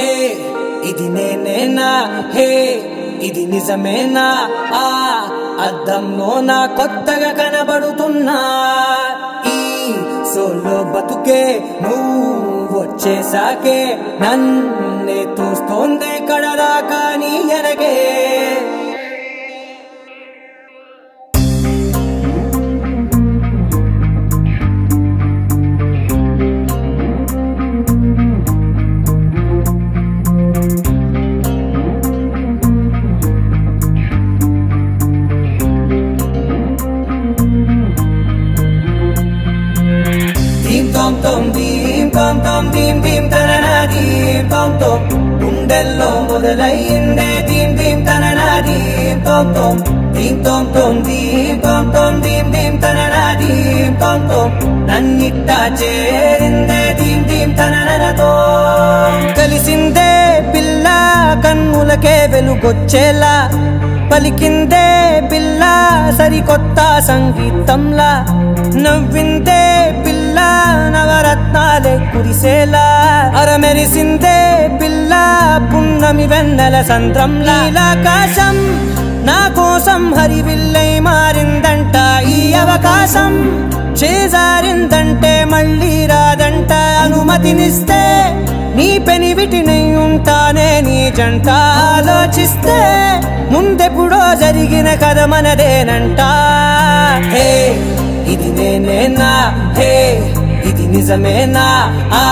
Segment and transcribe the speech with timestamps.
[0.00, 0.36] హే
[0.84, 1.88] ఇది నేనేనా?
[2.34, 2.48] హే
[3.22, 4.48] ఇది నిజమేనా?
[4.74, 4.86] ఆ
[5.60, 8.38] అద్దంలో నా కొత్తగా కనబడుతున్నా.
[9.46, 9.92] ఈ
[10.34, 17.96] సోలో బతుకే నువ్వు వచ్చేసాకే నన్నే తోస్తోందే కడదాకా కానీ ఎనగే
[41.22, 45.00] దీం తోం తోం దీం తోం తోం దీం దీం తననా దీం తోం తోం
[45.40, 49.76] గుండెల్లో మొదలయ్యిందే దీం దీం తననా దీం తోం తోం
[50.14, 54.50] దీం తోం తోం దీం తోం తోం దీం దీం తననా దీం తోం తోం
[54.90, 58.32] నన్నిట్టా చేరిందే దీం దీం తననతో
[59.40, 60.10] కలిసిందే
[60.54, 60.86] పిల్ల
[61.44, 63.34] కన్నులకే వెలుగొచ్చేలా
[64.12, 64.86] పలికిందే
[65.30, 65.62] పిల్ల
[66.18, 68.10] సరికొత్త సంగీతంలా
[68.84, 69.62] నవ్విందే
[70.04, 70.38] పిల్ల
[73.70, 74.38] అరమెరిసిందే
[74.82, 75.12] పిల్ల
[75.74, 77.32] పున్నమి వెన్నెల సంద్రం.
[77.78, 78.56] ఆకాశం
[79.26, 83.32] నా కోసం హరివిల్లై మారిందంట ఈ అవకాశం.
[83.92, 86.72] చేజారిందంటే మళ్ళీ రాదంట.
[86.72, 88.02] అనుమతినిస్తే
[88.76, 91.48] నీ పెనివిటినై ఉంటానే నీ జంట.
[91.94, 92.78] ఆలోచిస్తే
[93.50, 96.20] ముందెప్పుడో జరిగిన కథ మనదేనంట.
[97.34, 97.70] హే
[98.32, 99.32] ఇది నేనేనా?
[99.78, 99.94] హే
[100.66, 101.66] ఇది నిజమేనా?
[102.14, 102.26] ఆ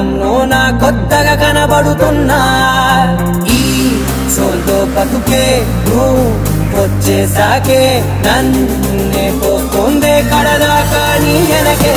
[0.00, 2.38] అర్థంలో నా కొత్తగా కనబడుతున్నా.
[3.56, 3.58] ఈ
[4.34, 5.42] సోల్తో బతుకే
[5.88, 6.22] నువ్వు
[6.76, 7.82] వచ్చేసాకే
[8.26, 11.96] నన్నే పోతుందే కడదాకా నీ వెనకే.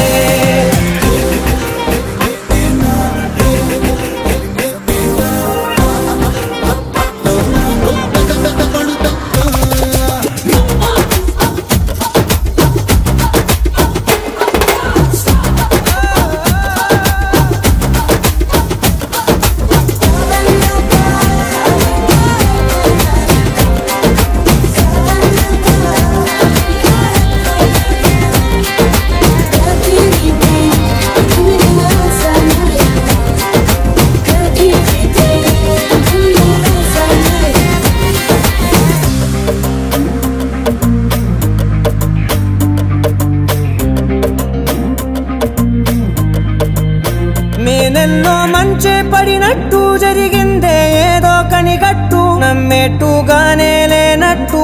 [52.83, 54.63] లేటుగానే లేనట్టు.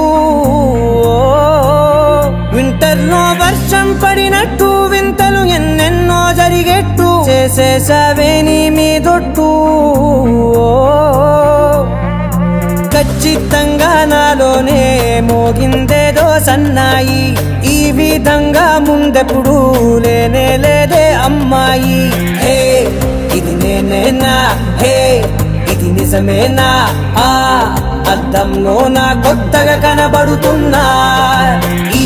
[2.55, 9.47] వింటర్లో వర్షం పడినట్టు వింతలు ఎన్నెన్నో జరిగేట్టు చేసేసావే నీ మీదొట్టు.
[12.93, 14.81] ఖచ్చితంగా నాలోనే
[15.23, 17.23] మోగిందేదో సన్నాయి
[17.71, 19.57] ఈ విధంగా ముందెప్పుడు
[19.99, 22.01] లేనే లేదే అమ్మాయి.
[22.43, 22.59] హే
[23.37, 24.35] ఇది నేనేనా?
[24.81, 24.97] హే
[25.71, 26.69] ఇది నిజమేనా?
[27.17, 27.29] ఆ
[28.11, 30.83] అద్దంలో నా కొత్తగా కనబడుతున్నా.
[31.95, 32.05] ఈ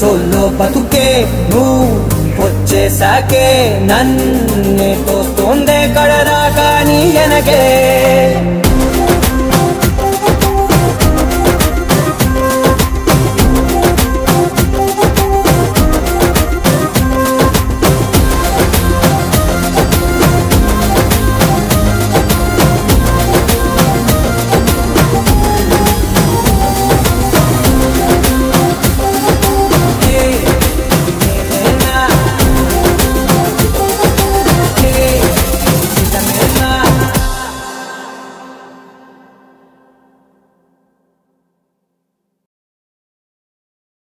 [0.00, 2.10] సోల్లో బతుకే నువ్వు
[2.42, 3.46] వచ్చేసాకే
[3.82, 7.62] నన్నే తోస్తోందే కడదాకా నీ ఎనకే.